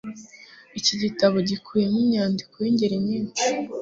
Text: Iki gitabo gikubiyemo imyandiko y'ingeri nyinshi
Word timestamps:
Iki 0.79 0.93
gitabo 1.01 1.35
gikubiyemo 1.49 1.97
imyandiko 2.03 2.55
y'ingeri 2.63 2.95
nyinshi 3.07 3.45